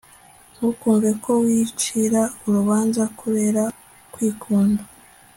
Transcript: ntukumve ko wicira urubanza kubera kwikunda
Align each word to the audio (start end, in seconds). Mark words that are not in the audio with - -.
ntukumve 0.55 1.09
ko 1.23 1.31
wicira 1.43 2.21
urubanza 2.47 3.03
kubera 3.19 3.63
kwikunda 4.13 4.81